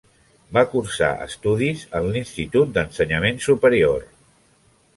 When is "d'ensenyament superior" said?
2.79-4.05